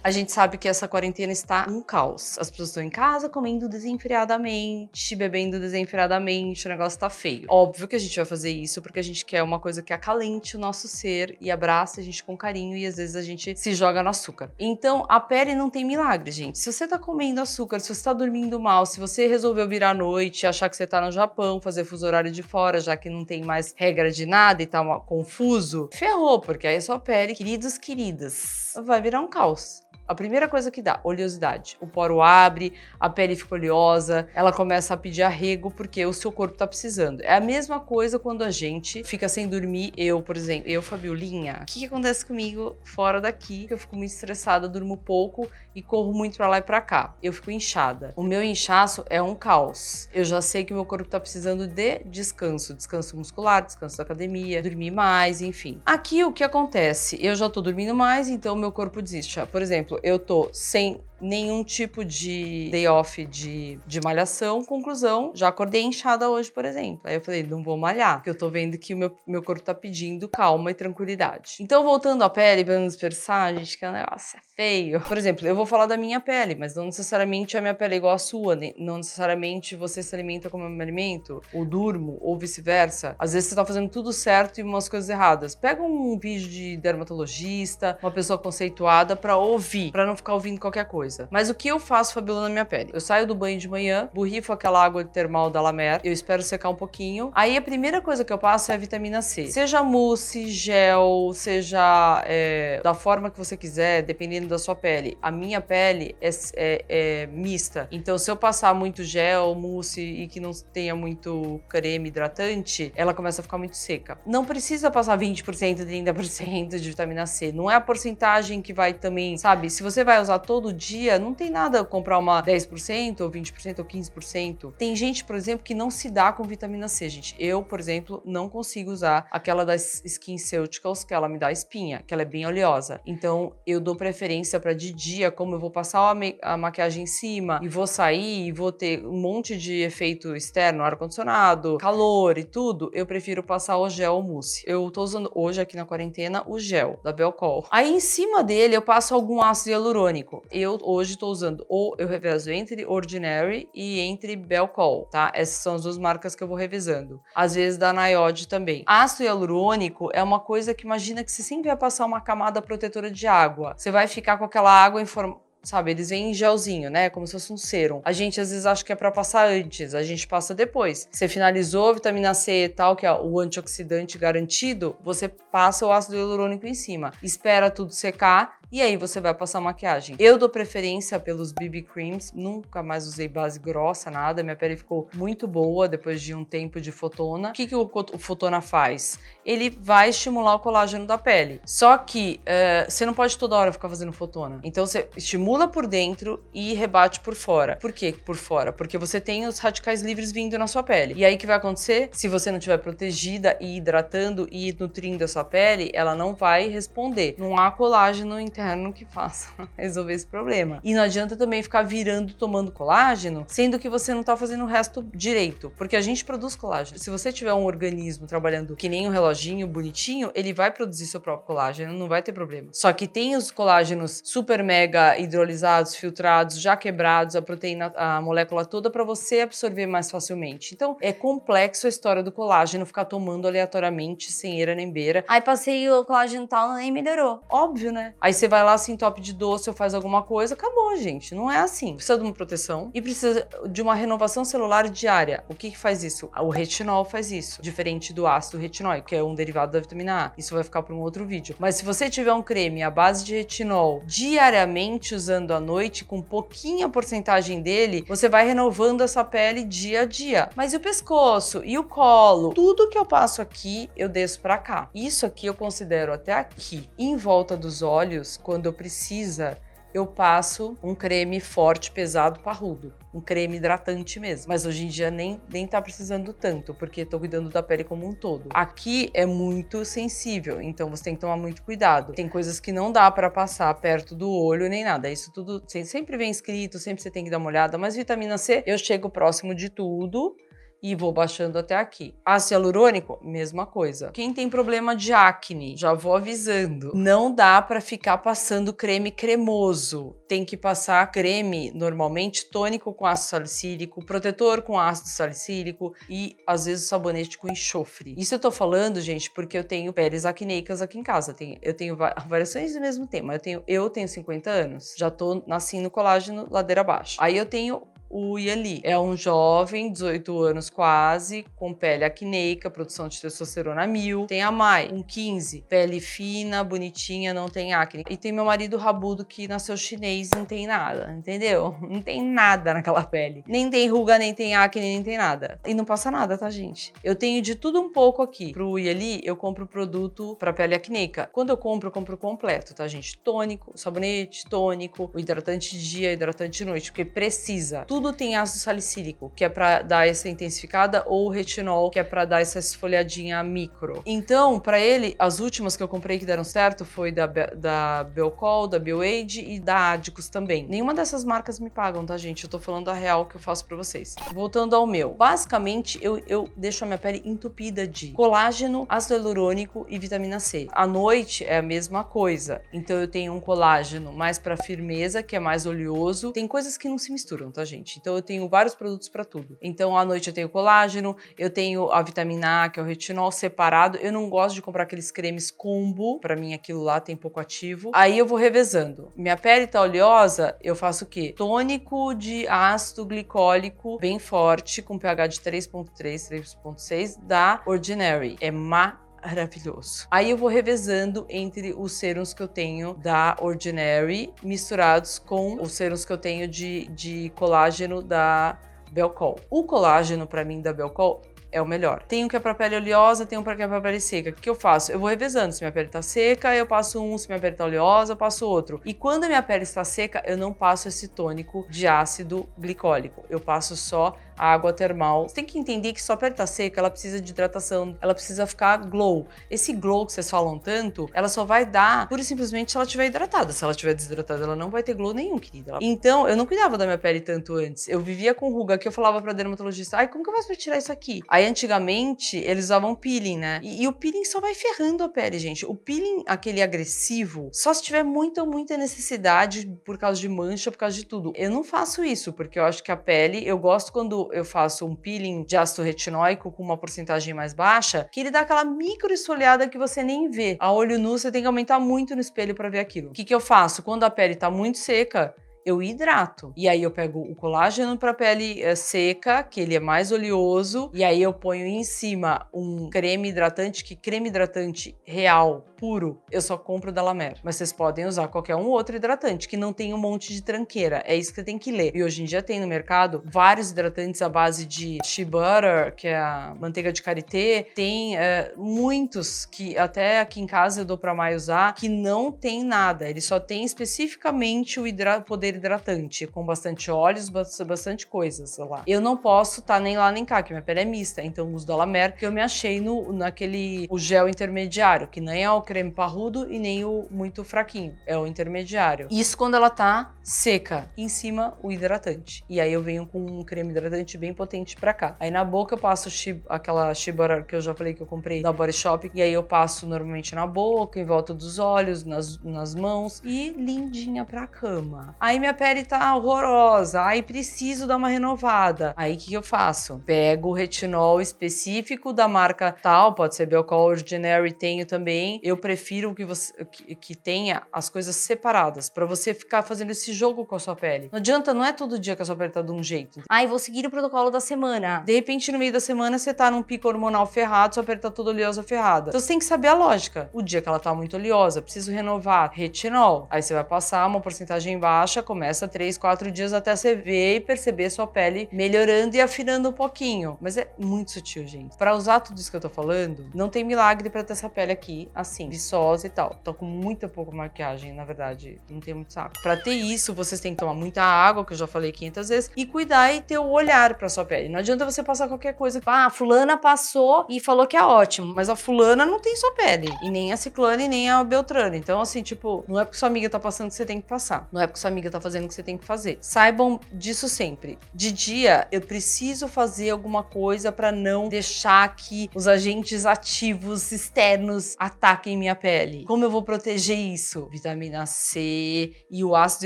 A 0.10 0.12
gente 0.12 0.32
sabe 0.32 0.57
que 0.57 0.68
essa 0.68 0.88
quarentena 0.88 1.32
está 1.32 1.68
um 1.70 1.84
caos. 1.84 2.36
As 2.39 2.50
pessoas 2.50 2.70
estão 2.70 2.82
em 2.82 2.89
casa 2.89 3.30
comendo 3.30 3.70
desenfreadamente, 3.70 5.16
bebendo 5.16 5.60
desenfreadamente, 5.60 6.66
o 6.66 6.70
negócio 6.71 7.00
tá 7.00 7.12
feio. 7.12 7.46
Óbvio 7.48 7.88
que 7.88 7.96
a 7.96 8.00
gente 8.00 8.16
vai 8.16 8.25
fazer 8.25 8.50
isso 8.50 8.82
porque 8.82 8.98
a 8.98 9.04
gente 9.04 9.24
quer 9.24 9.43
uma 9.43 9.60
coisa 9.60 9.84
que 9.84 9.93
acalente 9.93 10.57
o 10.57 10.60
nosso 10.60 10.88
ser 10.88 11.38
e 11.39 11.52
abraça 11.52 12.01
a 12.01 12.04
gente 12.04 12.24
com 12.24 12.36
carinho 12.36 12.75
e 12.75 12.87
às 12.87 12.98
vezes 12.98 13.15
a 13.15 13.21
gente 13.21 13.56
se 13.56 13.75
joga 13.75 14.01
no 14.01 14.10
açúcar. 14.10 14.51
Então, 14.57 15.06
a 15.07 15.20
pele 15.20 15.54
não 15.54 15.70
tem 15.70 15.86
milagre, 15.86 16.32
gente. 16.32 16.57
Se 16.57 16.73
você 16.73 16.87
tá 16.87 16.98
comendo 16.98 17.39
açúcar, 17.39 17.79
se 17.79 17.93
você 17.93 18.04
tá 18.04 18.12
dormindo 18.12 18.60
mal, 18.60 18.87
se 18.87 19.00
você 19.00 19.28
resolveu 19.28 19.70
virar 19.70 19.92
à 19.92 19.93
noite, 19.93 20.48
achar 20.48 20.71
que 20.71 20.76
você 20.76 20.87
tá 20.87 21.00
no 21.00 21.12
Japão, 21.12 21.62
fazer 21.62 21.86
fuso 21.86 22.07
horário 22.07 22.32
de 22.32 22.42
fora, 22.42 22.82
já 22.82 22.98
que 22.98 23.12
não 23.12 23.23
tem 23.23 23.43
mais 23.43 23.76
regra 23.78 24.10
de 24.10 24.26
nada 24.26 24.64
e 24.64 24.65
tá 24.65 24.84
confuso, 25.01 25.87
ferrou, 25.93 26.39
porque 26.39 26.65
aí 26.65 26.78
a 26.78 26.82
sua 26.82 27.00
pele, 27.00 27.36
queridos, 27.36 27.78
queridas, 27.78 28.73
vai 28.84 29.00
virar 29.00 29.21
um 29.21 29.28
caos. 29.28 29.87
A 30.10 30.16
primeira 30.16 30.48
coisa 30.48 30.72
que 30.72 30.82
dá, 30.82 31.00
oleosidade. 31.04 31.78
O 31.80 31.86
poro 31.86 32.20
abre, 32.20 32.73
a 33.00 33.08
pele 33.08 33.36
fica 33.36 33.54
oleosa, 33.54 34.28
ela 34.34 34.52
começa 34.52 34.95
a 34.95 34.98
pedir 34.98 35.22
arrego 35.22 35.70
porque 35.70 36.04
o 36.04 36.12
seu 36.12 36.32
corpo 36.32 36.58
tá 36.58 36.66
precisando. 36.66 37.22
É 37.22 37.36
a 37.36 37.40
mesma 37.40 37.80
coisa 37.80 38.18
quando 38.18 38.44
a 38.44 38.50
gente 38.50 39.04
fica 39.04 39.30
sem 39.30 39.48
dormir. 39.48 39.94
Eu, 39.95 40.20
por 40.20 40.36
exemplo, 40.36 40.68
eu, 40.68 40.82
Fabiolinha, 40.82 41.59
o 41.62 41.66
que, 41.68 41.82
que 41.82 41.86
acontece 41.86 42.26
comigo 42.26 42.76
fora 42.84 43.22
daqui? 43.22 43.68
Eu 43.70 43.78
fico 43.78 43.96
muito 43.96 44.10
estressada, 44.10 44.68
durmo 44.68 44.98
pouco 44.98 45.48
e 45.76 45.82
corro 45.84 46.12
muito 46.12 46.38
para 46.38 46.48
lá 46.48 46.58
e 46.58 46.64
para 46.64 46.82
cá. 46.82 47.14
Eu 47.22 47.32
fico 47.32 47.52
inchada. 47.52 48.12
O 48.16 48.23
meu 48.23 48.44
inchaço 48.44 49.06
é 49.12 49.22
um 49.22 49.36
caos. 49.36 50.10
Eu 50.12 50.23
já 50.23 50.42
sei 50.42 50.66
que 50.66 50.73
o 50.73 50.76
meu 50.76 50.86
corpo 50.86 51.08
tá 51.08 51.20
precisando 51.20 51.68
de 51.68 52.00
descanso, 52.06 52.73
descanso 52.73 53.16
muscular, 53.16 53.64
descanso 53.64 53.96
da 53.96 54.04
academia, 54.04 54.64
dormir 54.64 54.90
mais, 54.90 55.40
enfim. 55.40 55.80
Aqui 55.86 56.23
o 56.23 56.34
que 56.34 56.44
acontece? 56.44 57.20
Eu 57.22 57.36
já 57.36 57.48
tô 57.48 57.62
dormindo 57.62 57.94
mais, 57.94 58.28
então 58.28 58.56
o 58.56 58.58
meu 58.58 58.72
corpo 58.72 59.00
desiste. 59.04 59.40
Por 59.52 59.62
exemplo, 59.62 59.98
eu 60.03 60.19
tô 60.19 60.50
sem 60.53 61.00
nenhum 61.22 61.64
tipo 61.64 62.03
de 62.03 62.70
day 62.72 62.88
off 62.88 63.25
de, 63.25 63.80
de 63.86 64.02
malhação. 64.02 64.64
Conclusão, 64.64 65.31
já 65.36 65.48
acordei 65.48 65.81
inchada 65.81 66.30
hoje, 66.30 66.52
por 66.52 66.66
exemplo. 66.66 67.02
Aí 67.03 67.16
eu 67.16 67.22
falei, 67.22 67.44
não 67.44 67.64
vou 67.64 67.78
malhar, 67.78 68.17
porque 68.17 68.30
eu 68.30 68.38
tô 68.38 68.50
vendo 68.50 68.78
que 68.78 68.94
o 68.94 68.98
meu, 68.98 69.16
meu 69.28 69.44
corpo 69.44 69.64
tá 69.64 69.73
pedindo 69.73 70.28
calma 70.28 70.72
e 70.72 70.73
tranquilidade. 70.73 71.58
Então, 71.59 71.84
voltando 71.84 72.23
à 72.23 72.30
pele, 72.30 72.64
pra 72.64 72.80
não 72.80 72.88
dispersar, 72.88 73.56
gente, 73.56 73.78
que 73.78 73.86
é 73.86 73.89
um 73.89 73.94
negócio 73.94 74.38
é 74.38 74.42
feio. 74.56 75.02
Por 75.02 75.17
exemplo, 75.17 75.48
eu 75.48 75.56
vou 75.56 75.66
falar 75.66 75.86
da 75.86 75.98
minha 75.98 76.20
pele, 76.20 76.56
mas 76.56 76.76
não 76.76 76.86
necessariamente 76.86 77.58
a 77.58 77.61
minha 77.61 77.73
pele 77.73 77.95
é 77.95 77.98
igual 77.98 78.14
à 78.14 78.17
sua, 78.17 78.58
não 78.78 78.98
necessariamente 78.98 79.76
você 79.76 80.04
se 80.04 80.14
alimenta 80.16 80.50
como 80.50 80.64
eu 80.64 80.70
me 80.70 80.81
alimento, 80.81 81.42
ou 81.54 81.66
durmo, 81.66 82.17
ou 82.22 82.38
vice-versa. 82.38 83.16
Às 83.17 83.33
vezes 83.33 83.50
você 83.50 83.56
tá 83.56 83.66
fazendo 83.66 83.89
tudo 83.89 84.11
certo 84.11 84.59
e 84.59 84.64
umas 84.64 84.88
coisas 84.88 85.09
erradas. 85.09 85.56
Pega 85.56 85.81
um 85.81 86.17
vídeo 86.17 86.50
de 86.50 86.78
dermatologista, 86.78 87.98
uma 88.02 88.11
pessoa 88.11 88.38
conceituada 88.38 89.16
para 89.16 89.38
ouvir, 89.38 89.92
para 89.92 90.06
não 90.06 90.16
ficar 90.16 90.33
ouvindo 90.33 90.59
qualquer 90.59 90.86
coisa 90.86 91.09
coisa. 91.10 91.28
Mas 91.32 91.50
o 91.50 91.56
que 91.56 91.68
eu 91.68 91.80
faço, 91.80 92.14
Fabiola, 92.14 92.44
na 92.44 92.50
minha 92.50 92.66
pele? 92.66 92.92
Eu 92.94 93.02
saio 93.02 93.26
do 93.26 93.34
banho 93.34 93.58
de 93.58 93.68
manhã, 93.68 94.10
borrifo 94.14 94.54
aquela 94.54 94.84
água 94.84 95.04
termal 95.04 95.50
da 95.50 95.62
La 95.62 95.74
Mer, 95.74 96.00
eu 96.04 96.14
espero 96.14 96.42
secar 96.44 96.70
um 96.70 96.76
pouquinho. 96.76 97.32
Aí 97.34 97.58
a 97.58 97.62
primeira 97.62 98.00
coisa 98.02 98.24
que 98.24 98.32
eu 98.32 98.38
passo 98.38 98.72
é 98.72 98.76
a 98.76 98.78
vitamina 98.78 99.22
C. 99.22 99.48
Seja 99.48 99.82
mousse, 99.84 100.48
gel, 100.48 101.32
seja 101.34 102.24
é, 102.26 102.80
da 102.84 102.94
forma 102.94 103.30
que 103.30 103.38
você 103.38 103.58
quiser, 103.58 104.04
dependendo 104.04 104.48
da 104.48 104.60
sua 104.60 104.76
pele. 104.76 105.18
A 105.22 105.32
minha 105.32 105.60
pele 105.60 106.16
é, 106.22 106.30
é, 106.56 106.86
é 106.88 107.28
mista. 107.28 107.88
Então, 107.92 108.17
se 108.17 108.30
eu 108.30 108.38
passar 108.38 108.73
muito 108.73 109.04
gel, 109.04 109.56
mousse 109.56 110.02
e 110.02 110.28
que 110.28 110.39
não 110.39 110.52
tenha 110.73 110.95
muito 110.95 111.60
creme 111.67 112.10
hidratante, 112.10 112.92
ela 112.95 113.14
começa 113.14 113.42
a 113.42 113.44
ficar 113.44 113.58
muito 113.58 113.76
seca. 113.76 114.20
Não 114.26 114.45
precisa 114.45 114.92
passar 114.92 115.17
20%, 115.17 115.44
30% 115.86 116.80
de 116.80 116.89
vitamina 116.89 117.26
C. 117.26 117.52
Não 117.52 117.70
é 117.70 117.76
a 117.76 117.82
porcentagem 117.82 118.62
que 118.62 118.73
vai 118.73 118.94
também, 118.94 119.38
sabe? 119.38 119.70
Se 119.70 119.82
você 119.82 120.04
vai 120.04 120.22
usar 120.22 120.39
todo 120.39 120.72
dia, 120.73 120.98
dia, 120.99 121.17
não 121.17 121.33
tem 121.33 121.49
nada 121.49 121.83
comprar 121.83 122.17
uma 122.17 122.43
10% 122.43 123.21
ou 123.21 123.32
20% 123.32 123.80
ou 123.80 123.86
15%. 123.86 124.73
Tem 124.77 124.95
gente, 124.95 125.23
por 125.23 125.36
exemplo, 125.36 125.64
que 125.64 125.73
não 125.73 125.89
se 125.89 126.10
dá 126.10 126.32
com 126.32 126.43
vitamina 126.43 126.87
C, 126.87 127.08
gente. 127.08 127.36
Eu, 127.39 127.64
por 127.64 127.80
exemplo, 127.80 128.21
não 128.25 128.49
consigo 128.49 128.91
usar 128.91 129.25
aquela 129.31 129.65
das 129.65 130.03
SkinCeuticals, 130.03 131.03
que 131.03 131.13
ela 131.13 131.29
me 131.29 131.39
dá 131.39 131.51
espinha, 131.51 132.03
que 132.05 132.13
ela 132.13 132.23
é 132.23 132.25
bem 132.25 132.45
oleosa. 132.45 132.99
Então, 133.05 133.53
eu 133.65 133.79
dou 133.79 133.95
preferência 133.95 134.59
para 134.59 134.73
de 134.73 134.91
dia, 134.91 135.31
como 135.31 135.55
eu 135.55 135.59
vou 135.59 135.71
passar 135.71 135.99
a, 135.99 136.53
a 136.53 136.57
maquiagem 136.57 137.03
em 137.03 137.07
cima 137.07 137.59
e 137.63 137.69
vou 137.69 137.88
sair 137.88 138.47
e 138.47 138.51
vou 138.51 138.71
ter 138.71 139.05
um 139.05 139.17
monte 139.17 139.57
de 139.57 139.81
efeito 139.81 140.35
externo, 140.35 140.83
ar-condicionado, 140.83 141.77
calor 141.77 142.38
e 142.38 142.43
tudo, 142.43 142.91
eu 142.93 143.05
prefiro 143.05 143.41
passar 143.41 143.77
o 143.77 143.89
gel 143.89 144.15
ou 144.15 144.23
mousse. 144.23 144.63
Eu 144.65 144.91
tô 144.91 145.01
usando 145.01 145.31
hoje 145.33 145.61
aqui 145.61 145.77
na 145.77 145.85
quarentena 145.85 146.43
o 146.45 146.59
gel 146.59 146.99
da 147.03 147.13
Belcol. 147.13 147.65
Aí 147.71 147.89
em 147.89 147.99
cima 147.99 148.43
dele 148.43 148.75
eu 148.75 148.81
passo 148.81 149.15
algum 149.15 149.41
ácido 149.41 149.71
hialurônico. 149.71 150.43
Eu 150.51 150.77
hoje 150.89 151.13
estou 151.13 151.31
usando 151.31 151.66
ou 151.69 151.95
eu 151.97 152.07
revezo 152.07 152.51
entre 152.51 152.85
Ordinary 152.85 153.69
e 153.73 154.00
entre 154.00 154.35
Belcol, 154.35 155.05
tá? 155.11 155.31
Essas 155.33 155.61
são 155.61 155.75
as 155.75 155.83
duas 155.83 155.97
marcas 155.97 156.35
que 156.35 156.44
eu 156.44 156.47
vou 156.47 156.57
revezando. 156.57 157.22
Às 157.35 157.55
vezes 157.55 157.77
da 157.77 157.94
Nayod 157.94 158.47
também. 158.47 158.83
Ácido 158.85 159.23
hialurônico 159.23 160.09
é 160.13 160.23
uma 160.23 160.39
coisa 160.39 160.73
que 160.73 160.85
imagina 160.85 161.23
que 161.23 161.31
você 161.31 161.44
sempre 161.44 161.67
vai 161.67 161.77
passar 161.77 162.05
uma 162.05 162.22
camada 162.22 162.61
protetora 162.61 163.11
de 163.11 163.27
água. 163.27 163.73
Você 163.77 163.91
vai 163.91 164.07
ficar 164.07 164.38
com 164.38 164.45
aquela 164.45 164.72
água 164.72 165.01
em 165.01 165.05
forma 165.05 165.38
sabe? 165.63 165.91
Eles 165.91 166.09
vêm 166.09 166.31
em 166.31 166.33
gelzinho, 166.33 166.89
né? 166.89 167.09
Como 167.09 167.25
se 167.27 167.33
fosse 167.33 167.51
um 167.51 167.57
serum. 167.57 168.01
A 168.03 168.11
gente 168.11 168.39
às 168.39 168.50
vezes 168.50 168.66
acha 168.66 168.83
que 168.83 168.94
é 168.94 168.95
para 168.95 169.11
passar 169.11 169.47
antes, 169.47 169.94
a 169.94 170.03
gente 170.03 170.27
passa 170.27 170.56
depois. 170.56 171.07
Você 171.11 171.27
finalizou 171.27 171.94
vitamina 171.94 172.33
C 172.33 172.66
e 172.66 172.69
tal, 172.69 172.95
que 172.95 173.06
é 173.06 173.13
o 173.13 173.39
antioxidante 173.39 174.17
garantido, 174.17 174.95
você 175.03 175.27
passa 175.27 175.85
o 175.85 175.91
ácido 175.91 176.16
hialurônico 176.16 176.66
em 176.66 176.73
cima. 176.73 177.11
Espera 177.21 177.69
tudo 177.69 177.91
secar 177.91 178.58
e 178.72 178.81
aí 178.81 178.96
você 178.97 179.19
vai 179.19 179.34
passar 179.34 179.59
maquiagem. 179.59 180.16
Eu 180.19 180.38
dou 180.38 180.47
preferência 180.47 181.19
pelos 181.19 181.52
BB 181.52 181.84
Creams, 181.84 182.31
nunca 182.35 182.84
mais 182.84 183.07
usei 183.07 183.28
base 183.28 183.59
grossa, 183.59 184.12
nada. 184.12 184.44
Minha 184.44 184.56
pele 184.56 184.75
ficou 184.75 185.09
muito 185.13 185.47
boa 185.47 185.88
depois 185.88 186.22
de 186.22 186.35
um 186.35 186.46
tempo 186.46 186.80
de 186.80 186.91
fotona. 186.91 187.50
O 187.50 187.53
que, 187.53 187.66
que 187.66 187.75
o, 187.75 187.90
fotona 188.19 188.62
faz? 188.62 189.18
Ele 189.44 189.72
vai 189.72 190.09
estimular 190.09 190.53
o 190.56 190.59
colágeno 190.59 191.07
da 191.07 191.18
pele. 191.18 191.59
Só 191.66 191.97
que 191.97 192.40
uh, 192.41 192.90
você 192.90 193.06
não 193.07 193.13
pode 193.13 193.38
toda 193.40 193.56
hora 193.56 193.74
ficar 193.74 193.90
fazendo 193.90 194.13
fotona. 194.13 194.59
Então 194.63 194.86
você 194.86 195.09
estimula 195.18 195.68
por 195.68 195.88
dentro 195.88 196.44
e 196.53 196.75
rebate 196.75 197.22
por 197.22 197.34
fora. 197.34 197.75
Por 197.78 197.91
que 197.91 198.13
por 198.13 198.36
fora? 198.36 198.72
Porque 198.72 199.00
você 199.00 199.19
tem 199.19 199.47
os 199.47 199.57
radicais 199.57 200.03
livres 200.03 200.31
vindo 200.31 200.57
na 200.59 200.68
sua 200.68 200.84
pele. 200.84 201.16
E 201.18 201.25
aí 201.25 201.34
o 201.34 201.38
que 201.40 201.47
vai 201.47 201.56
acontecer? 201.56 202.09
Se 202.12 202.28
você 202.28 202.51
não 202.51 202.59
estiver 202.59 202.78
protegida 202.78 203.57
e 203.59 203.78
hidratando 203.78 204.47
e 204.51 204.75
nutrindo 204.80 205.24
a 205.24 205.28
sua 205.28 205.44
pele, 205.44 205.90
ela 205.91 206.13
não 206.13 206.36
vai 206.36 206.68
responder. 206.69 207.34
Não 207.40 207.57
há 207.57 207.72
colágeno 207.72 208.40
interno 208.40 208.58
interno 208.59 208.91
que 208.91 209.05
faça 209.05 209.49
resolver 209.77 210.13
esse 210.13 210.27
problema. 210.27 210.81
E 210.83 210.93
não 210.93 211.01
adianta 211.01 211.35
também 211.37 211.63
ficar 211.63 211.83
virando 211.83 212.33
tomando 212.33 212.71
colágeno, 212.71 213.45
sendo 213.47 213.79
que 213.79 213.87
você 213.87 214.13
não 214.13 214.21
está 214.21 214.35
fazendo 214.35 214.65
o 214.65 214.67
resto 214.67 215.01
direito, 215.13 215.71
porque 215.77 215.95
a 215.95 216.01
gente 216.01 216.25
produz 216.25 216.55
colágeno. 216.55 216.99
Se 216.99 217.09
você 217.09 217.31
tiver 217.31 217.53
um 217.53 217.63
organismo 217.63 218.27
trabalhando 218.27 218.75
que 218.75 218.89
nem 218.89 219.07
um 219.07 219.11
reloginho 219.11 219.65
bonitinho, 219.65 220.29
ele 220.35 220.53
vai 220.53 220.71
produzir 220.71 221.07
seu 221.07 221.21
próprio 221.21 221.47
colágeno, 221.47 221.93
não 221.93 222.07
vai 222.07 222.21
ter 222.21 222.33
problema. 222.33 222.69
Só 222.73 222.91
que 222.91 223.07
tem 223.07 223.35
os 223.35 223.49
colágenos 223.49 224.21
super 224.25 224.61
mega 224.61 225.17
hidrolisados, 225.17 225.95
filtrados, 225.95 226.59
já 226.59 226.75
quebrados, 226.75 227.35
a 227.35 227.41
proteína, 227.41 227.93
a 227.95 228.19
molécula 228.21 228.65
toda 228.65 228.89
para 228.89 229.03
você 229.03 229.41
absorver 229.41 229.85
mais 229.85 230.11
facilmente. 230.11 230.73
Então, 230.73 230.97
é 230.99 231.13
complexo 231.13 231.85
a 231.85 231.89
história 231.89 232.21
do 232.21 232.31
colágeno 232.31 232.85
ficar 232.85 233.05
tomando 233.05 233.47
aleatoriamente, 233.47 234.31
sem 234.31 234.59
eira 234.59 234.75
nem 234.75 234.91
beira. 234.91 235.23
Aí 235.27 235.39
passei 235.39 235.89
o 235.89 236.03
colágeno 236.03 236.47
tal, 236.47 236.73
nem 236.73 236.91
melhorou. 236.91 237.41
Óbvio, 237.50 237.91
né? 237.91 238.13
Aí 238.19 238.33
você 238.33 238.49
vai 238.50 238.63
lá 238.63 238.74
assim, 238.74 238.98
top 238.98 239.22
de 239.22 239.34
doce 239.34 239.69
ou 239.69 239.75
faz 239.75 239.94
alguma 239.94 240.24
coisa, 240.24 240.54
acabou, 240.54 240.96
gente. 240.98 241.34
Não 241.34 241.50
é 241.50 241.60
assim. 241.60 241.96
Precisa 241.96 242.18
de 242.18 242.24
uma 242.24 242.34
proteção 242.34 242.92
e 242.94 243.01
precisa 243.01 243.48
de 243.68 243.81
uma 243.81 243.96
renovação 243.96 244.44
celular 244.44 244.90
diária. 244.90 245.44
O 245.48 245.56
que, 245.56 245.72
que 245.72 245.78
faz 245.78 246.04
isso? 246.04 246.30
O 246.42 246.50
retinol 246.50 247.06
faz 247.06 247.31
isso, 247.31 247.62
diferente 247.62 248.12
do 248.12 248.28
ácido 248.28 248.57
retinóico, 248.57 249.07
que 249.07 249.16
é 249.16 249.24
um 249.24 249.36
derivado 249.36 249.72
da 249.72 249.80
vitamina 249.80 250.25
A. 250.25 250.31
Isso 250.38 250.54
vai 250.54 250.63
ficar 250.63 250.84
para 250.84 250.94
um 250.94 251.00
outro 251.00 251.25
vídeo. 251.25 251.56
Mas 251.60 251.75
se 251.75 251.86
você 251.86 252.10
tiver 252.10 252.34
um 252.34 252.42
creme 252.42 252.84
à 252.84 252.90
base 252.90 253.24
de 253.24 253.36
retinol 253.36 254.01
diariamente 254.06 255.13
usando 255.13 255.51
à 255.51 255.60
noite, 255.60 256.04
com 256.04 256.22
pouquinha 256.22 256.90
porcentagem 256.90 257.62
dele, 257.62 258.04
você 258.07 258.28
vai 258.28 258.46
renovando 258.46 259.01
essa 259.01 259.24
pele 259.24 259.63
dia 259.63 260.01
a 260.01 260.06
dia. 260.06 260.50
Mas 260.56 260.74
e 260.74 260.78
o 260.78 260.80
pescoço? 260.80 261.62
E 261.63 261.78
o 261.78 261.84
colo? 261.84 262.54
Tudo 262.54 262.90
que 262.90 262.98
eu 262.98 263.06
passo 263.06 263.42
aqui, 263.42 263.90
eu 263.96 264.10
desço 264.10 264.40
para 264.40 264.57
cá. 264.57 264.90
Isso 264.94 265.25
aqui 265.25 265.46
eu 265.46 265.54
considero 265.54 266.12
até 266.13 266.34
aqui, 266.34 266.90
em 266.98 267.16
volta 267.16 267.56
dos 267.56 267.81
olhos, 267.81 268.38
quando 268.39 268.71
precisa 268.74 269.57
eu 269.94 270.06
passo 270.06 270.77
um 270.83 270.94
creme 270.94 271.39
forte, 271.39 271.91
pesado, 271.91 272.39
parrudo. 272.41 272.94
Um 273.13 273.19
creme 273.19 273.57
hidratante 273.57 274.19
mesmo. 274.19 274.45
Mas 274.47 274.65
hoje 274.65 274.86
em 274.86 274.88
dia 274.88 275.09
nem, 275.09 275.41
nem 275.51 275.65
tá 275.65 275.81
precisando 275.81 276.31
tanto, 276.31 276.75
porque 276.75 277.03
tô 277.06 277.18
cuidando 277.18 277.50
da 277.50 277.63
pele 277.63 277.83
como 277.83 278.07
um 278.07 278.13
todo. 278.13 278.50
Aqui 278.51 279.09
é 279.15 279.25
muito 279.25 279.83
sensível, 279.83 280.62
então 280.62 280.89
você 280.89 281.06
tem 281.06 281.15
que 281.15 281.21
tomar 281.21 281.38
muito 281.38 281.63
cuidado. 281.63 282.13
Tem 282.13 282.30
coisas 282.30 282.59
que 282.59 282.71
não 282.71 282.91
dá 282.91 283.09
para 283.09 283.31
passar 283.31 283.74
perto 283.75 284.13
do 284.13 284.30
olho 284.31 284.69
nem 284.69 284.83
nada. 284.83 285.09
Isso 285.09 285.31
tudo 285.33 285.63
sempre 285.68 286.18
vem 286.18 286.30
escrito, 286.30 286.77
sempre 286.77 287.01
você 287.01 287.09
tem 287.09 287.24
que 287.24 287.31
dar 287.31 287.39
uma 287.39 287.47
olhada. 287.47 287.77
Mas 287.77 287.95
vitamina 287.95 288.38
C, 288.38 288.63
eu 288.68 288.77
chego 288.77 289.09
próximo 289.09 289.56
de 289.56 289.69
tudo 289.69 290.36
e 290.81 290.95
vou 290.95 291.11
baixando 291.11 291.57
até 291.57 291.75
aqui. 291.75 292.15
Ácido 292.25 292.53
hialurônico, 292.55 293.19
mesma 293.21 293.65
coisa. 293.65 294.11
Quem 294.11 294.33
tem 294.33 294.49
problema 294.49 294.95
de 294.95 295.13
acne, 295.13 295.75
já 295.77 295.93
vou 295.93 296.15
avisando, 296.15 296.91
não 296.93 297.33
dá 297.33 297.61
para 297.61 297.81
ficar 297.81 298.17
passando 298.19 298.73
creme 298.73 299.11
cremoso. 299.11 300.15
Tem 300.27 300.45
que 300.45 300.55
passar 300.55 301.05
creme 301.11 301.71
normalmente 301.73 302.49
tônico 302.49 302.93
com 302.93 303.05
ácido 303.05 303.29
salicílico, 303.29 304.05
protetor 304.05 304.61
com 304.61 304.79
ácido 304.79 305.09
salicílico 305.09 305.93
e 306.09 306.37
às 306.45 306.65
vezes 306.65 306.87
sabonete 306.87 307.37
com 307.37 307.49
enxofre. 307.49 308.15
Isso 308.17 308.35
eu 308.35 308.39
tô 308.39 308.51
falando, 308.51 309.01
gente, 309.01 309.31
porque 309.31 309.57
eu 309.57 309.63
tenho 309.63 309.91
peles 309.91 310.25
acneicas 310.25 310.81
aqui 310.81 310.97
em 310.97 311.03
casa. 311.03 311.35
Eu 311.61 311.73
tenho 311.73 311.95
variações 311.95 312.73
do 312.73 312.81
mesmo 312.81 313.07
tema. 313.07 313.33
Eu 313.35 313.39
tenho, 313.39 313.63
eu 313.67 313.89
tenho 313.89 314.07
50 314.07 314.49
anos, 314.49 314.93
já 314.97 315.09
tô 315.09 315.43
nascendo 315.47 315.89
colágeno 315.89 316.47
ladeira 316.49 316.81
abaixo. 316.81 317.17
Aí 317.19 317.37
eu 317.37 317.45
tenho 317.45 317.83
o 318.09 318.38
Yali. 318.38 318.81
É 318.83 318.97
um 318.97 319.15
jovem, 319.15 319.91
18 319.91 320.41
anos 320.41 320.69
quase, 320.69 321.45
com 321.56 321.73
pele 321.73 322.03
acneica, 322.03 322.69
produção 322.69 323.07
de 323.07 323.21
testosterona 323.21 323.85
mil. 323.85 324.25
Tem 324.25 324.41
a 324.41 324.51
Mai, 324.51 324.89
um 324.91 325.03
15, 325.03 325.65
pele 325.69 326.00
fina, 326.00 326.63
bonitinha, 326.63 327.33
não 327.33 327.47
tem 327.47 327.73
acne. 327.73 328.03
E 328.09 328.17
tem 328.17 328.31
meu 328.31 328.45
marido 328.45 328.77
rabudo 328.77 329.23
que 329.23 329.47
nasceu 329.47 329.77
chinês, 329.77 330.29
não 330.35 330.45
tem 330.45 330.65
nada, 330.65 331.13
entendeu? 331.17 331.75
Não 331.89 332.01
tem 332.01 332.23
nada 332.23 332.73
naquela 332.73 333.03
pele. 333.03 333.44
Nem 333.47 333.69
tem 333.69 333.89
ruga, 333.89 334.17
nem 334.17 334.33
tem 334.33 334.55
acne, 334.55 334.81
nem 334.81 335.03
tem 335.03 335.17
nada. 335.17 335.59
E 335.65 335.73
não 335.73 335.83
passa 335.83 336.09
nada, 336.09 336.38
tá, 336.38 336.50
gente? 336.50 336.94
Eu 337.03 337.15
tenho 337.15 337.41
de 337.41 337.55
tudo 337.55 337.81
um 337.81 337.91
pouco 337.91 338.21
aqui. 338.21 338.53
Pro 338.53 338.79
Yali, 338.79 339.21
eu 339.23 339.35
compro 339.35 339.67
produto 339.67 340.35
pra 340.39 340.53
pele 340.53 340.75
acneica. 340.75 341.29
Quando 341.33 341.50
eu 341.50 341.57
compro, 341.57 341.88
eu 341.88 341.91
compro 341.91 342.15
completo, 342.15 342.73
tá, 342.73 342.88
gente? 342.88 343.17
Tônico, 343.17 343.71
sabonete, 343.75 344.45
tônico, 344.45 345.12
o 345.13 345.19
hidratante 345.19 345.77
de 345.77 345.89
dia, 345.89 346.13
hidratante 346.13 346.59
de 346.59 346.65
noite, 346.65 346.91
porque 346.91 347.03
precisa. 347.03 347.83
Tudo 347.85 347.99
tudo 348.00 348.13
tem 348.13 348.38
ácido 348.38 348.60
salicílico, 348.60 349.30
que 349.36 349.44
é 349.44 349.50
para 349.50 349.81
dar 349.81 350.07
essa 350.07 350.30
intensificada, 350.30 351.04
ou 351.06 351.28
retinol, 351.28 351.90
que 351.90 352.00
é 352.00 352.04
para 352.04 352.24
dar 352.24 352.40
essa 352.40 352.57
esfoliadinha 352.57 353.44
micro. 353.44 354.01
Então, 354.06 354.57
para 354.57 354.80
ele, 354.80 355.18
as 355.19 355.42
últimas 355.42 355.75
que 355.75 355.84
eu 355.84 355.88
comprei 355.88 356.18
que 356.18 356.25
deram 356.25 356.46
certo 356.46 356.86
foi 356.86 357.12
da, 357.12 357.28
da 357.28 358.06
Belcol, 358.06 358.68
da 358.68 358.80
BioAge 358.80 359.44
e 359.44 359.60
da 359.60 359.92
Adicus 359.92 360.30
também. 360.30 360.66
Nenhuma 360.66 360.94
dessas 360.94 361.25
marcas 361.25 361.60
me 361.60 361.69
pagam, 361.69 362.06
tá, 362.06 362.16
gente? 362.16 362.46
Eu 362.46 362.50
tô 362.50 362.57
falando 362.57 362.90
a 362.90 362.94
real 362.94 363.25
que 363.25 363.36
eu 363.36 363.40
faço 363.42 363.66
para 363.66 363.75
vocês. 363.75 364.16
Voltando 364.34 364.78
ao 364.78 364.88
meu. 364.88 365.13
Basicamente, 365.16 366.00
eu, 366.01 366.24
eu 366.25 366.50
deixo 366.56 366.86
a 366.86 366.88
minha 366.88 366.98
pele 366.98 367.22
entupida 367.25 367.86
de 367.86 368.13
colágeno, 368.13 368.86
ácido 368.88 369.16
hialurônico 369.16 369.86
e 369.90 370.00
vitamina 370.00 370.40
C. 370.40 370.69
À 370.72 370.88
noite 370.88 371.44
é 371.44 371.57
a 371.57 371.62
mesma 371.62 372.06
coisa. 372.06 372.62
Então, 372.72 372.98
eu 372.98 373.10
tenho 373.10 373.34
um 373.34 373.42
colágeno 373.42 374.13
mais 374.13 374.40
para 374.40 374.56
firmeza, 374.56 375.22
que 375.22 375.36
é 375.36 375.40
mais 375.40 375.66
oleoso. 375.66 376.31
Tem 376.31 376.48
coisas 376.48 376.78
que 376.78 376.88
não 376.88 376.98
se 376.98 377.12
misturam, 377.12 377.51
tá, 377.51 377.66
gente? 377.66 377.88
Então 377.97 378.15
eu 378.15 378.21
tenho 378.21 378.47
vários 378.47 378.75
produtos 378.75 379.09
para 379.09 379.25
tudo. 379.25 379.57
Então 379.62 379.97
à 379.97 380.06
noite 380.06 380.27
eu 380.27 380.33
tenho 380.33 380.50
colágeno, 380.50 381.15
eu 381.38 381.50
tenho 381.50 381.91
a 381.91 382.01
vitamina 382.01 382.65
A, 382.65 382.69
que 382.69 382.80
é 382.80 382.83
o 382.83 382.86
retinol 382.86 383.31
separado. 383.31 383.97
Eu 383.97 384.12
não 384.12 384.30
gosto 384.30 384.56
de 384.56 384.62
comprar 384.62 384.83
aqueles 384.83 385.12
cremes 385.12 385.50
combo, 385.50 386.19
para 386.19 386.36
mim 386.36 386.53
aquilo 386.53 386.83
lá 386.83 387.00
tem 387.00 387.15
pouco 387.15 387.39
ativo. 387.39 387.91
Aí 387.94 388.18
eu 388.18 388.25
vou 388.25 388.38
revezando. 388.38 389.12
Minha 389.15 389.38
pele 389.38 389.68
tá 389.68 389.81
oleosa, 389.81 390.56
eu 390.62 390.75
faço 390.75 391.06
o 391.06 391.07
quê? 391.07 391.33
Tônico 391.36 392.13
de 392.13 392.47
ácido 392.47 393.06
glicólico 393.06 393.97
bem 394.00 394.19
forte, 394.19 394.81
com 394.81 394.97
pH 394.97 395.27
de 395.27 395.39
3.3, 395.39 395.89
3.6 396.30 397.19
da 397.25 397.62
Ordinary. 397.65 398.38
É 398.39 398.51
maravilhoso 398.51 399.08
maravilhoso. 399.24 400.07
Aí 400.10 400.30
eu 400.30 400.38
vou 400.38 400.50
revezando 400.50 401.25
entre 401.30 401.74
os 401.77 401.94
serums 401.94 402.33
que 402.33 402.42
eu 402.42 402.48
tenho 402.48 402.94
da 402.94 403.36
Ordinary 403.39 404.33
misturados 404.44 405.19
com 405.19 405.62
os 405.62 405.71
serums 405.74 406.06
que 406.06 406.13
eu 406.13 406.18
tenho 406.18 406.48
de, 406.48 406.88
de 406.88 407.31
colágeno 407.36 408.01
da 408.01 408.57
Belcol. 408.92 409.39
O 409.50 409.63
colágeno 409.63 410.25
para 410.25 410.44
mim 410.44 410.62
da 410.62 410.74
Belcol 410.74 411.21
é 411.51 411.62
o 411.62 411.66
melhor. 411.66 412.04
Tenho 412.07 412.27
que 412.27 412.36
é 412.36 412.39
para 412.39 412.54
pele 412.54 412.75
oleosa, 412.75 413.25
tenho 413.25 413.44
para 413.44 413.56
que 413.56 413.63
é 413.63 413.68
para 413.68 413.81
pele 413.81 414.00
seca. 414.00 414.30
O 414.30 414.33
que 414.33 414.50
eu 414.50 414.56
faço? 414.56 414.92
Eu 414.92 415.00
vou 415.00 415.10
revezando. 415.10 415.54
Se 415.54 415.62
minha 415.62 415.72
pele 415.72 415.89
tá 415.89 416.01
seca, 416.01 416.56
eu 416.56 416.65
passo 416.65 417.01
um. 417.04 417.18
Se 417.18 417.27
minha 417.27 417.39
pele 417.39 417.56
tá 417.56 417.65
oleosa, 417.65 418.13
eu 418.13 418.18
passo 418.18 418.48
outro. 418.48 418.81
E 418.86 418.94
quando 418.94 419.24
a 419.24 419.27
minha 419.27 419.42
pele 419.42 419.63
está 419.63 419.83
seca, 419.83 420.22
eu 420.25 420.38
não 420.38 420.54
passo 420.54 420.88
esse 420.88 421.07
tônico 421.07 421.65
de 421.69 421.88
ácido 421.88 422.48
glicólico. 422.57 423.24
Eu 423.30 423.39
passo 423.39 423.75
só 423.75 424.15
a 424.39 424.53
água 424.53 424.71
termal. 424.71 425.27
Você 425.27 425.36
tem 425.36 425.44
que 425.44 425.59
entender 425.59 425.91
que 425.91 426.01
sua 426.01 426.15
pele 426.15 426.33
tá 426.33 426.47
seca, 426.47 426.80
ela 426.80 426.89
precisa 426.89 427.19
de 427.19 427.31
hidratação, 427.31 427.97
ela 428.00 428.15
precisa 428.15 428.47
ficar 428.47 428.77
glow. 428.77 429.27
Esse 429.51 429.74
glow 429.74 430.06
que 430.06 430.13
vocês 430.13 430.30
falam 430.30 430.57
tanto, 430.57 431.09
ela 431.13 431.27
só 431.27 431.44
vai 431.44 431.65
dar 431.65 432.07
pura 432.07 432.21
e 432.21 432.24
simplesmente 432.24 432.71
se 432.71 432.77
ela 432.77 432.86
estiver 432.86 433.07
hidratada. 433.07 433.51
Se 433.51 433.62
ela 433.63 433.71
estiver 433.71 433.94
desidratada, 433.94 434.45
ela 434.45 434.56
não 434.56 434.69
vai 434.69 434.81
ter 434.81 434.94
glow 434.94 435.13
nenhum, 435.13 435.38
querida. 435.38 435.77
Então, 435.81 436.27
eu 436.27 436.38
não 436.38 436.45
cuidava 436.45 436.77
da 436.77 436.86
minha 436.86 436.97
pele 436.97 437.19
tanto 437.19 437.56
antes. 437.56 437.89
Eu 437.89 438.00
vivia 438.00 438.33
com 438.33 438.50
ruga, 438.50 438.77
que 438.77 438.88
eu 438.88 438.91
falava 438.91 439.21
pra 439.21 439.33
dermatologista, 439.33 439.97
ai, 439.97 440.07
como 440.07 440.24
que 440.24 440.30
eu 440.30 440.36
faço 440.36 440.47
pra 440.47 440.56
tirar 440.56 440.77
isso 440.77 440.91
aqui? 440.91 441.21
Aí, 441.27 441.45
antigamente, 441.45 442.38
eles 442.38 442.65
usavam 442.65 442.95
peeling, 442.95 443.38
né? 443.38 443.59
E, 443.62 443.83
e 443.83 443.88
o 443.88 443.94
peeling 443.94 444.24
só 444.24 444.39
vai 444.39 444.53
ferrando 444.53 445.03
a 445.03 445.09
pele, 445.09 445.38
gente. 445.38 445.65
O 445.65 445.75
peeling, 445.75 446.24
aquele 446.25 446.62
agressivo, 446.62 447.50
só 447.51 447.74
se 447.74 447.83
tiver 447.83 448.03
muita, 448.03 448.45
muita 448.45 448.77
necessidade 448.77 449.68
por 449.83 449.97
causa 449.97 450.21
de 450.21 450.30
mancha, 450.30 450.71
por 450.71 450.77
causa 450.77 450.95
de 450.95 451.06
tudo. 451.06 451.33
Eu 451.36 451.51
não 451.51 451.63
faço 451.63 452.03
isso, 452.03 452.31
porque 452.31 452.57
eu 452.57 452.63
acho 452.63 452.81
que 452.81 452.91
a 452.91 452.97
pele, 452.97 453.45
eu 453.45 453.57
gosto 453.57 453.91
quando 453.91 454.28
eu 454.31 454.45
faço 454.45 454.85
um 454.85 454.95
peeling 454.95 455.43
de 455.43 455.57
ácido 455.57 455.83
retinóico 455.83 456.51
com 456.51 456.63
uma 456.63 456.77
porcentagem 456.77 457.33
mais 457.33 457.53
baixa, 457.53 458.07
que 458.11 458.19
ele 458.19 458.31
dá 458.31 458.41
aquela 458.41 458.63
micro 458.63 459.13
esfoliada 459.13 459.67
que 459.67 459.77
você 459.77 460.03
nem 460.03 460.29
vê. 460.29 460.57
A 460.59 460.71
olho 460.71 460.97
nu, 460.99 461.17
você 461.17 461.31
tem 461.31 461.41
que 461.41 461.47
aumentar 461.47 461.79
muito 461.79 462.15
no 462.15 462.21
espelho 462.21 462.55
para 462.55 462.69
ver 462.69 462.79
aquilo. 462.79 463.09
O 463.09 463.13
que, 463.13 463.23
que 463.23 463.33
eu 463.33 463.39
faço? 463.39 463.83
Quando 463.83 464.03
a 464.03 464.09
pele 464.09 464.35
tá 464.35 464.49
muito 464.49 464.77
seca, 464.77 465.33
eu 465.65 465.81
hidrato. 465.83 466.53
E 466.55 466.67
aí 466.67 466.81
eu 466.81 466.91
pego 466.91 467.21
o 467.21 467.35
colágeno 467.35 467.97
para 467.97 468.13
pele 468.13 468.61
é, 468.61 468.75
seca, 468.75 469.43
que 469.43 469.61
ele 469.61 469.75
é 469.75 469.79
mais 469.79 470.11
oleoso, 470.11 470.89
e 470.93 471.03
aí 471.03 471.21
eu 471.21 471.33
ponho 471.33 471.65
em 471.65 471.83
cima 471.83 472.47
um 472.53 472.89
creme 472.89 473.29
hidratante, 473.29 473.83
que 473.83 473.95
creme 473.95 474.29
hidratante 474.29 474.97
real 475.03 475.65
puro, 475.79 476.21
eu 476.29 476.41
só 476.41 476.57
compro 476.57 476.91
da 476.91 477.01
La 477.01 477.13
Mer. 477.13 477.37
Mas 477.41 477.55
vocês 477.55 477.71
podem 477.71 478.05
usar 478.05 478.27
qualquer 478.27 478.55
um 478.57 478.67
outro 478.67 478.95
hidratante 478.97 479.47
que 479.47 479.55
não 479.55 479.71
tem 479.71 479.93
um 479.93 479.97
monte 479.97 480.33
de 480.33 480.41
tranqueira. 480.41 481.01
É 481.05 481.15
isso 481.15 481.29
que 481.29 481.35
você 481.35 481.43
tem 481.43 481.57
que 481.57 481.71
ler. 481.71 481.95
E 481.95 482.03
hoje 482.03 482.21
em 482.21 482.25
dia 482.25 482.43
tem 482.43 482.59
no 482.59 482.67
mercado 482.67 483.23
vários 483.25 483.71
hidratantes 483.71 484.21
à 484.21 484.27
base 484.27 484.65
de 484.65 484.97
shea 485.05 485.25
butter, 485.25 485.95
que 485.95 486.09
é 486.09 486.17
a 486.17 486.53
manteiga 486.59 486.91
de 486.91 487.01
karité. 487.01 487.65
Tem 487.73 488.17
é, 488.17 488.53
muitos 488.57 489.45
que 489.45 489.77
até 489.77 490.19
aqui 490.19 490.41
em 490.41 490.47
casa 490.47 490.81
eu 490.81 490.85
dou 490.85 490.97
para 490.97 491.13
mais 491.13 491.43
usar 491.43 491.73
que 491.73 491.87
não 491.87 492.31
tem 492.31 492.63
nada. 492.63 493.09
Ele 493.09 493.21
só 493.21 493.39
tem 493.39 493.63
especificamente 493.63 494.79
o 494.79 494.86
hidra 494.86 495.21
poder 495.21 495.55
hidratante, 495.55 496.27
com 496.27 496.45
bastante 496.45 496.91
óleos, 496.91 497.29
bastante 497.29 498.05
coisas 498.05 498.57
lá. 498.57 498.83
Eu 498.86 499.00
não 499.00 499.15
posso 499.15 499.62
estar 499.62 499.75
tá 499.75 499.79
nem 499.79 499.98
lá 499.98 500.12
nem 500.12 500.25
cá, 500.25 500.43
que 500.43 500.51
minha 500.51 500.62
pele 500.62 500.81
é 500.81 500.86
mista. 500.86 501.21
Então 501.21 501.53
uso 501.53 501.65
da 501.65 501.75
La 501.75 501.86
Mer, 501.86 502.15
que 502.15 502.25
eu 502.25 502.31
me 502.31 502.41
achei 502.41 502.81
no, 502.81 503.13
naquele 503.13 503.88
o 503.89 503.98
gel 503.98 504.27
intermediário, 504.27 505.07
que 505.07 505.21
nem 505.21 505.43
é 505.43 505.51
o 505.51 505.62
creme 505.69 505.91
parrudo 505.91 506.51
e 506.51 506.57
nem 506.57 506.83
o 506.83 507.05
muito 507.11 507.43
fraquinho, 507.43 507.95
é 508.07 508.17
o 508.17 508.25
intermediário. 508.25 509.07
Isso 509.11 509.38
quando 509.38 509.53
ela 509.53 509.69
tá 509.69 510.15
seca, 510.23 510.89
em 510.97 511.07
cima 511.07 511.55
o 511.61 511.71
hidratante. 511.71 512.43
E 512.49 512.59
aí 512.59 512.73
eu 512.73 512.81
venho 512.81 513.05
com 513.05 513.23
um 513.23 513.43
creme 513.43 513.69
hidratante 513.69 514.17
bem 514.17 514.33
potente 514.33 514.75
pra 514.75 514.95
cá. 514.95 515.15
Aí 515.19 515.29
na 515.29 515.45
boca 515.45 515.75
eu 515.75 515.77
passo 515.77 516.09
aquela 516.49 516.91
shibara 516.95 517.43
que 517.43 517.55
eu 517.55 517.61
já 517.61 517.75
falei 517.75 517.93
que 517.93 518.01
eu 518.01 518.07
comprei 518.07 518.41
da 518.41 518.51
Body 518.51 518.73
Shop, 518.73 519.11
e 519.13 519.21
aí 519.21 519.31
eu 519.31 519.43
passo 519.43 519.85
normalmente 519.85 520.33
na 520.33 520.47
boca, 520.47 520.99
em 520.99 521.05
volta 521.05 521.35
dos 521.35 521.59
olhos, 521.59 522.03
nas, 522.03 522.43
nas 522.43 522.73
mãos 522.73 523.21
e 523.23 523.51
lindinha 523.51 524.25
pra 524.25 524.47
cama. 524.47 525.15
Aí 525.19 525.38
minha 525.38 525.53
pele 525.53 525.85
tá 525.85 526.15
horrorosa, 526.15 527.05
aí 527.05 527.21
preciso 527.21 527.85
dar 527.85 527.97
uma 527.97 528.09
renovada. 528.09 528.95
Aí 528.97 529.13
o 529.13 529.17
que, 529.17 529.27
que 529.27 529.33
eu 529.35 529.43
faço? 529.43 530.01
Pego 530.03 530.49
o 530.49 530.53
retinol 530.53 531.21
específico 531.21 532.11
da 532.11 532.27
marca 532.27 532.71
tal, 532.71 533.13
pode 533.13 533.35
ser 533.35 533.45
Biocol 533.45 533.89
Ordinary, 533.89 534.51
tenho 534.51 534.83
também. 534.83 535.39
Eu 535.43 535.59
prefiro 535.60 536.13
que 536.16 536.25
você 536.25 536.54
que, 536.66 536.96
que 536.96 537.16
tenha 537.16 537.63
as 537.72 537.89
coisas 537.89 538.16
separadas 538.16 538.89
para 538.89 539.06
você 539.06 539.34
ficar 539.34 539.63
fazendo 539.63 539.92
esse 539.92 540.13
jogo 540.13 540.46
com 540.46 540.56
a 540.56 540.60
sua 540.60 540.75
pele. 540.75 541.10
Não 541.12 541.20
adianta, 541.20 541.54
não 541.54 541.66
é 541.66 541.72
todo 541.72 542.00
dia 542.00 542.16
que 542.16 542.22
a 542.22 542.25
sua 542.25 542.36
pele 542.36 542.51
tá 542.51 542.62
de 542.62 542.72
um 542.72 542.84
jeito. 542.84 543.22
Ai, 543.30 543.48
vou 543.48 543.60
seguir 543.60 543.86
o 543.86 543.89
protocolo 543.89 544.30
da 544.30 544.39
semana. 544.39 545.04
De 545.06 545.13
repente, 545.13 545.51
no 545.51 545.60
meio 545.60 545.72
da 545.72 545.80
semana, 545.80 546.18
você 546.18 546.34
tá 546.34 546.50
num 546.50 546.63
pico 546.63 546.88
hormonal 546.88 547.25
ferrado, 547.25 547.75
sua 547.75 547.84
pele 547.84 548.00
tá 548.00 548.12
toda 548.12 548.32
oleosa 548.32 548.63
ferrada. 548.63 549.10
Então 549.10 549.20
você 549.20 549.28
tem 549.28 549.39
que 549.39 549.46
saber 549.46 549.68
a 549.68 549.74
lógica. 549.74 550.30
O 550.34 550.42
dia 550.42 550.62
que 550.62 550.70
ela 550.70 550.80
tá 550.80 550.94
muito 550.94 551.16
oleosa, 551.16 551.62
preciso 551.62 551.92
renovar 551.92 552.51
retinol. 552.54 553.28
Aí 553.30 553.42
você 553.42 553.54
vai 553.54 553.63
passar 553.63 554.06
uma 554.08 554.20
porcentagem 554.20 554.78
baixa, 554.78 555.22
começa 555.22 555.68
três, 555.68 555.98
quatro 555.98 556.32
dias 556.32 556.54
até 556.54 556.75
você 556.75 556.96
ver 556.96 557.38
e 557.38 557.39
perceber 557.39 557.89
sua 557.89 558.08
pele 558.08 558.48
melhorando 558.51 559.16
e 559.16 559.22
afinando 559.22 559.70
um 559.70 559.74
pouquinho. 559.74 560.38
Mas 560.42 560.58
é 560.58 560.72
muito 560.78 561.12
sutil, 561.12 561.46
gente. 561.46 561.78
Para 561.78 561.96
usar 561.96 562.20
tudo 562.20 562.38
isso 562.38 562.50
que 562.50 562.58
eu 562.58 562.62
tô 562.62 562.70
falando, 562.70 563.30
não 563.34 563.50
tem 563.50 563.63
milagre 563.63 564.10
para 564.10 564.24
ter 564.24 564.34
essa 564.34 564.50
pele 564.50 564.72
aqui, 564.72 565.10
assim, 565.13 565.49
viçosa 565.50 566.08
e 566.08 566.10
tal. 566.10 566.36
Tô 566.44 566.53
com 566.53 566.65
muita 566.65 567.08
pouca 567.08 567.32
maquiagem, 567.32 567.94
na 567.94 568.06
verdade. 568.06 568.62
Não 568.70 568.79
tem 568.79 568.94
muito 568.94 569.13
saco. 569.13 569.41
Pra 569.41 569.58
ter 569.58 569.74
isso, 569.74 570.13
vocês 570.13 570.39
têm 570.39 570.53
que 570.53 570.60
tomar 570.60 570.74
muita 570.74 571.03
água, 571.03 571.46
que 571.46 571.53
eu 571.53 571.58
já 571.58 571.68
falei 571.68 571.91
500 571.91 572.29
vezes, 572.29 572.51
e 572.56 572.65
cuidar 572.65 573.13
e 573.13 573.22
ter 573.22 573.38
o 573.38 573.50
olhar 573.50 573.96
pra 573.96 574.10
sua 574.10 574.25
pele. 574.25 574.50
Não 574.50 574.60
adianta 574.60 574.86
você 574.86 575.03
passar 575.03 575.27
qualquer 575.27 575.53
coisa. 575.53 575.82
Ah, 575.86 576.06
a 576.06 576.10
fulana 576.10 576.58
passou 576.58 577.25
e 577.29 577.39
falou 577.39 577.65
que 577.65 577.75
é 577.75 577.84
ótimo, 577.84 578.34
mas 578.36 578.50
a 578.50 578.56
fulana 578.56 579.06
não 579.06 579.20
tem 579.20 579.36
sua 579.36 579.53
pele. 579.53 579.89
E 580.01 580.10
nem 580.10 580.32
a 580.32 580.38
ciclane, 580.38 580.88
nem 580.88 581.10
a 581.10 581.24
beltrana. 581.24 581.75
Então, 581.75 582.00
assim, 582.00 582.22
tipo, 582.22 582.63
não 582.68 582.79
é 582.79 582.86
porque 582.86 582.98
sua 582.98 583.10
amiga 583.10 583.29
tá 583.29 583.39
passando 583.39 583.70
que 583.70 583.75
você 583.75 583.86
tem 583.86 584.00
que 584.00 584.08
passar. 584.08 584.48
Não 584.51 584.62
é 584.62 584.68
porque 584.68 584.79
sua 584.79 584.89
amiga 584.89 585.10
tá 585.10 585.20
fazendo 585.20 585.48
que 585.48 585.53
você 585.53 585.63
tem 585.63 585.77
que 585.77 585.86
fazer. 585.86 586.18
Saibam 586.22 586.79
disso 586.91 587.27
sempre. 587.27 587.79
De 587.94 588.12
dia, 588.12 588.68
eu 588.72 588.82
preciso 588.82 589.48
fazer 589.48 589.89
alguma 589.89 590.24
coisa 590.24 590.72
para 590.72 590.91
não 590.91 591.27
deixar 591.27 591.96
que 591.96 592.29
os 592.36 592.48
agentes 592.48 593.06
ativos 593.06 593.91
externos 593.91 594.75
ataquem 594.77 595.38
minha 595.39 595.55
pele. 595.55 596.05
Como 596.05 596.24
eu 596.24 596.29
vou 596.29 596.43
proteger 596.43 596.98
isso? 596.98 597.48
Vitamina 597.50 598.05
C 598.05 598.93
e 599.10 599.24
o 599.24 599.36
ácido 599.36 599.65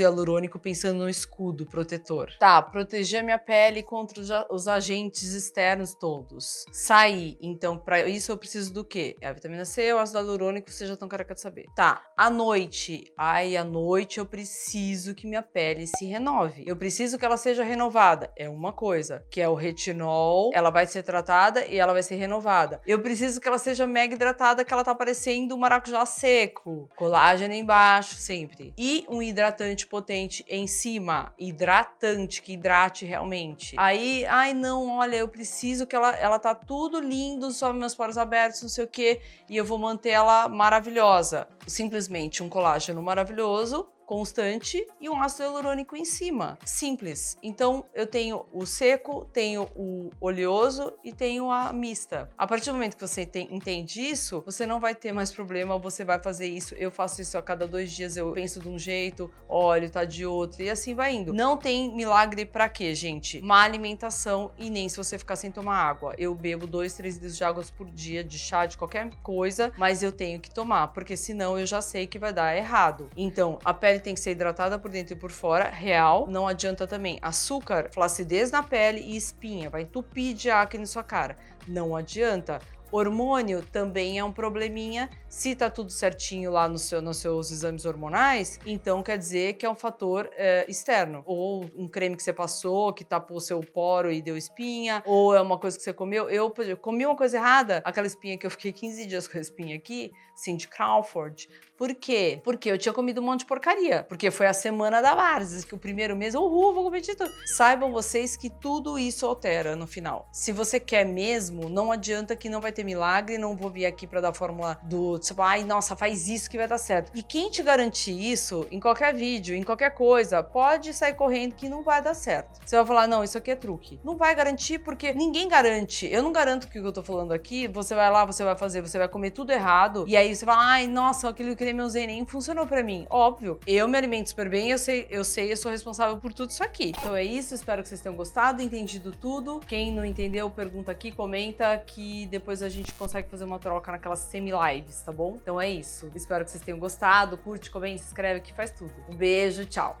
hialurônico 0.00 0.58
pensando 0.58 1.00
no 1.00 1.08
escudo 1.08 1.66
protetor. 1.66 2.30
Tá, 2.38 2.62
proteger 2.62 3.22
minha 3.22 3.38
pele 3.38 3.82
contra 3.82 4.46
os 4.50 4.68
agentes 4.68 5.32
externos 5.32 5.94
todos. 5.94 6.64
Sair. 6.72 7.36
Então, 7.42 7.76
para 7.76 8.08
isso 8.08 8.32
eu 8.32 8.38
preciso 8.38 8.72
do 8.72 8.84
quê? 8.84 9.16
É 9.20 9.28
a 9.28 9.32
vitamina 9.32 9.64
C, 9.64 9.92
o 9.92 9.98
ácido 9.98 10.18
hialurônico, 10.18 10.70
vocês 10.70 10.88
já 10.88 10.94
estão 10.94 11.08
careca 11.08 11.34
de 11.34 11.40
saber. 11.40 11.66
Tá, 11.74 12.02
à 12.16 12.30
noite. 12.30 13.12
Ai, 13.18 13.56
à 13.56 13.64
noite 13.64 14.18
eu 14.18 14.26
preciso 14.26 15.14
que 15.14 15.26
minha 15.26 15.42
pele 15.42 15.86
se 15.86 16.06
renove. 16.06 16.62
Eu 16.66 16.76
preciso 16.76 17.18
que 17.18 17.24
ela 17.24 17.36
seja 17.36 17.64
renovada. 17.64 18.32
É 18.36 18.48
uma 18.48 18.72
coisa, 18.72 19.24
que 19.30 19.40
é 19.40 19.48
o 19.48 19.54
retinol, 19.54 20.50
ela 20.54 20.70
vai 20.70 20.86
ser 20.86 21.02
tratada 21.02 21.66
e 21.66 21.76
ela 21.76 21.92
vai 21.92 22.02
ser 22.02 22.14
renovada. 22.14 22.80
Eu 22.86 23.00
preciso 23.00 23.40
que 23.40 23.48
ela 23.48 23.58
seja 23.58 23.86
mega 23.86 24.14
hidratada, 24.14 24.64
que 24.64 24.72
ela 24.72 24.84
tá 24.84 24.94
parecendo 24.94 25.54
um 25.54 25.58
maracujá 25.64 26.04
seco. 26.04 26.90
Colágeno 26.94 27.54
embaixo, 27.54 28.16
sempre. 28.16 28.74
E 28.76 29.06
um 29.08 29.22
hidratante 29.22 29.86
potente 29.86 30.44
em 30.46 30.66
cima. 30.66 31.32
Hidratante, 31.38 32.42
que 32.42 32.52
hidrate 32.52 33.06
realmente. 33.06 33.74
Aí, 33.78 34.26
ai 34.26 34.52
não, 34.52 34.98
olha, 34.98 35.16
eu 35.16 35.28
preciso 35.28 35.86
que 35.86 35.96
ela, 35.96 36.14
ela 36.16 36.38
tá 36.38 36.54
tudo 36.54 37.00
lindo, 37.00 37.50
só 37.50 37.72
meus 37.72 37.94
poros 37.94 38.18
abertos, 38.18 38.62
não 38.62 38.68
sei 38.68 38.84
o 38.84 38.88
que, 38.88 39.20
e 39.48 39.56
eu 39.56 39.64
vou 39.64 39.78
manter 39.78 40.10
ela 40.10 40.48
maravilhosa. 40.48 41.48
Simplesmente 41.66 42.42
um 42.42 42.48
colágeno 42.48 43.02
maravilhoso, 43.02 43.88
constante 44.06 44.86
e 45.00 45.08
um 45.08 45.20
ácido 45.20 45.44
hialurônico 45.44 45.96
em 45.96 46.04
cima. 46.04 46.58
Simples. 46.64 47.36
Então 47.42 47.84
eu 47.94 48.06
tenho 48.06 48.44
o 48.52 48.66
seco, 48.66 49.26
tenho 49.32 49.68
o 49.74 50.10
oleoso 50.20 50.92
e 51.02 51.12
tenho 51.12 51.50
a 51.50 51.72
mista. 51.72 52.30
A 52.36 52.46
partir 52.46 52.70
do 52.70 52.74
momento 52.74 52.96
que 52.96 53.06
você 53.06 53.26
tem, 53.26 53.54
entende 53.54 54.00
isso, 54.00 54.42
você 54.44 54.66
não 54.66 54.80
vai 54.80 54.94
ter 54.94 55.12
mais 55.12 55.32
problema, 55.32 55.78
você 55.78 56.04
vai 56.04 56.20
fazer 56.20 56.46
isso. 56.46 56.74
Eu 56.74 56.90
faço 56.90 57.20
isso 57.20 57.36
a 57.36 57.42
cada 57.42 57.66
dois 57.66 57.92
dias, 57.92 58.16
eu 58.16 58.32
penso 58.32 58.60
de 58.60 58.68
um 58.68 58.78
jeito, 58.78 59.30
olho, 59.48 59.90
tá 59.90 60.04
de 60.04 60.26
outro, 60.26 60.62
e 60.62 60.70
assim 60.70 60.94
vai 60.94 61.14
indo. 61.14 61.32
Não 61.32 61.56
tem 61.56 61.94
milagre 61.94 62.44
para 62.44 62.68
quê, 62.68 62.94
gente? 62.94 63.40
Má 63.40 63.62
alimentação 63.62 64.50
e 64.58 64.70
nem 64.70 64.88
se 64.88 64.96
você 64.96 65.18
ficar 65.18 65.36
sem 65.36 65.50
tomar 65.50 65.76
água. 65.76 66.14
Eu 66.18 66.34
bebo 66.34 66.66
dois, 66.66 66.94
três 66.94 67.14
litros 67.14 67.36
de 67.36 67.44
água 67.44 67.64
por 67.76 67.90
dia, 67.90 68.22
de 68.22 68.38
chá, 68.38 68.66
de 68.66 68.76
qualquer 68.76 69.10
coisa, 69.22 69.72
mas 69.76 70.02
eu 70.02 70.12
tenho 70.12 70.40
que 70.40 70.50
tomar, 70.50 70.88
porque 70.88 71.16
senão 71.16 71.58
eu 71.58 71.66
já 71.66 71.80
sei 71.80 72.06
que 72.06 72.18
vai 72.18 72.32
dar 72.32 72.56
errado. 72.56 73.08
Então, 73.16 73.58
a 73.64 73.72
pele 73.72 73.93
pele 73.94 74.00
tem 74.00 74.14
que 74.14 74.20
ser 74.20 74.32
hidratada 74.32 74.78
por 74.78 74.90
dentro 74.90 75.14
e 75.14 75.16
por 75.16 75.30
fora, 75.30 75.68
real. 75.70 76.26
Não 76.28 76.46
adianta 76.46 76.86
também 76.86 77.18
açúcar, 77.22 77.88
flacidez 77.92 78.50
na 78.50 78.62
pele 78.62 79.00
e 79.00 79.16
espinha, 79.16 79.70
vai 79.70 79.82
entupir 79.82 80.34
de 80.34 80.50
acne 80.50 80.80
na 80.80 80.86
sua 80.86 81.02
cara. 81.02 81.36
Não 81.66 81.96
adianta. 81.96 82.60
Hormônio 82.92 83.60
também 83.60 84.20
é 84.20 84.24
um 84.24 84.30
probleminha. 84.30 85.10
Se 85.28 85.56
tá 85.56 85.68
tudo 85.68 85.90
certinho 85.90 86.52
lá 86.52 86.68
no 86.68 86.78
seu, 86.78 87.02
nos 87.02 87.16
seus 87.16 87.50
exames 87.50 87.84
hormonais, 87.84 88.60
então 88.64 89.02
quer 89.02 89.18
dizer 89.18 89.54
que 89.54 89.66
é 89.66 89.70
um 89.70 89.74
fator 89.74 90.30
é, 90.36 90.64
externo. 90.68 91.24
Ou 91.26 91.68
um 91.76 91.88
creme 91.88 92.14
que 92.14 92.22
você 92.22 92.32
passou, 92.32 92.92
que 92.92 93.04
tapou 93.04 93.40
seu 93.40 93.58
poro 93.60 94.12
e 94.12 94.22
deu 94.22 94.36
espinha, 94.36 95.02
ou 95.04 95.34
é 95.34 95.40
uma 95.40 95.58
coisa 95.58 95.76
que 95.76 95.82
você 95.82 95.92
comeu. 95.92 96.30
Eu, 96.30 96.54
eu 96.58 96.76
comi 96.76 97.04
uma 97.04 97.16
coisa 97.16 97.36
errada, 97.36 97.82
aquela 97.84 98.06
espinha 98.06 98.38
que 98.38 98.46
eu 98.46 98.50
fiquei 98.50 98.72
15 98.72 99.06
dias 99.06 99.26
com 99.26 99.38
a 99.38 99.40
espinha 99.40 99.74
aqui, 99.74 100.12
Cindy 100.34 100.68
Crawford. 100.68 101.48
Por 101.76 101.92
quê? 101.92 102.40
Porque 102.44 102.70
eu 102.70 102.78
tinha 102.78 102.92
comido 102.92 103.20
um 103.20 103.24
monte 103.24 103.40
de 103.40 103.46
porcaria. 103.46 104.04
Porque 104.08 104.30
foi 104.30 104.46
a 104.46 104.52
semana 104.52 105.02
da 105.02 105.14
Varses, 105.14 105.64
que 105.64 105.74
o 105.74 105.78
primeiro 105.78 106.14
mês, 106.16 106.34
uhul, 106.34 106.72
vou 106.72 106.84
comer 106.84 107.00
de 107.00 107.16
tudo. 107.16 107.32
Saibam 107.46 107.90
vocês 107.90 108.36
que 108.36 108.48
tudo 108.48 108.96
isso 108.96 109.26
altera 109.26 109.74
no 109.74 109.86
final. 109.86 110.28
Se 110.32 110.52
você 110.52 110.78
quer 110.78 111.04
mesmo, 111.04 111.68
não 111.68 111.90
adianta 111.90 112.36
que 112.36 112.48
não 112.48 112.60
vai 112.60 112.70
ter 112.70 112.84
milagre, 112.84 113.38
não 113.38 113.56
vou 113.56 113.70
vir 113.70 113.86
aqui 113.86 114.06
para 114.06 114.20
dar 114.20 114.28
a 114.28 114.34
fórmula 114.34 114.78
do 114.84 115.18
tipo, 115.18 115.42
ai, 115.42 115.64
nossa, 115.64 115.96
faz 115.96 116.28
isso 116.28 116.48
que 116.48 116.56
vai 116.56 116.68
dar 116.68 116.78
certo. 116.78 117.10
E 117.12 117.22
quem 117.22 117.50
te 117.50 117.62
garante 117.62 118.10
isso, 118.10 118.66
em 118.70 118.78
qualquer 118.78 119.12
vídeo, 119.12 119.56
em 119.56 119.64
qualquer 119.64 119.90
coisa, 119.90 120.42
pode 120.42 120.94
sair 120.94 121.14
correndo 121.14 121.54
que 121.54 121.68
não 121.68 121.82
vai 121.82 122.00
dar 122.00 122.14
certo. 122.14 122.60
Você 122.64 122.76
vai 122.76 122.86
falar, 122.86 123.08
não, 123.08 123.24
isso 123.24 123.36
aqui 123.36 123.50
é 123.50 123.56
truque. 123.56 123.98
Não 124.04 124.16
vai 124.16 124.32
garantir 124.34 124.78
porque 124.78 125.12
ninguém 125.12 125.48
garante. 125.48 126.06
Eu 126.06 126.22
não 126.22 126.30
garanto 126.30 126.68
que 126.68 126.78
o 126.78 126.82
que 126.82 126.88
eu 126.88 126.92
tô 126.92 127.02
falando 127.02 127.32
aqui, 127.32 127.66
você 127.66 127.96
vai 127.96 128.10
lá, 128.10 128.24
você 128.24 128.44
vai 128.44 128.56
fazer, 128.56 128.80
você 128.80 128.96
vai 128.96 129.08
comer 129.08 129.32
tudo 129.32 129.50
errado, 129.50 130.04
e 130.06 130.16
aí 130.16 130.23
você 130.32 130.46
fala, 130.46 130.64
ai, 130.64 130.86
nossa, 130.86 131.28
aquele 131.28 131.56
creme 131.56 131.80
eu 131.80 131.86
usei 131.86 132.06
nem 132.06 132.24
funcionou 132.24 132.66
para 132.68 132.84
mim. 132.84 133.04
Óbvio, 133.10 133.58
eu 133.66 133.88
me 133.88 133.98
alimento 133.98 134.28
super 134.28 134.48
bem, 134.48 134.70
eu 134.70 134.78
sei, 134.78 135.08
eu 135.10 135.24
sei, 135.24 135.50
eu 135.50 135.56
sou 135.56 135.72
responsável 135.72 136.16
por 136.18 136.32
tudo 136.32 136.50
isso 136.50 136.62
aqui. 136.62 136.92
Então 136.96 137.16
é 137.16 137.24
isso, 137.24 137.54
espero 137.54 137.82
que 137.82 137.88
vocês 137.88 138.00
tenham 138.00 138.14
gostado, 138.14 138.62
entendido 138.62 139.10
tudo. 139.10 139.60
Quem 139.66 139.92
não 139.92 140.04
entendeu, 140.04 140.48
pergunta 140.48 140.92
aqui, 140.92 141.10
comenta 141.10 141.76
que 141.78 142.26
depois 142.26 142.62
a 142.62 142.68
gente 142.68 142.92
consegue 142.92 143.28
fazer 143.28 143.44
uma 143.44 143.58
troca 143.58 143.90
naquelas 143.90 144.20
semi-lives, 144.20 145.02
tá 145.02 145.10
bom? 145.10 145.38
Então 145.42 145.60
é 145.60 145.68
isso. 145.68 146.10
Espero 146.14 146.44
que 146.44 146.50
vocês 146.52 146.62
tenham 146.62 146.78
gostado. 146.78 147.36
Curte, 147.36 147.70
comenta, 147.70 147.98
se 147.98 148.06
inscreve 148.06 148.40
que 148.40 148.52
faz 148.52 148.70
tudo. 148.70 148.94
Um 149.08 149.16
beijo, 149.16 149.64
tchau. 149.66 149.98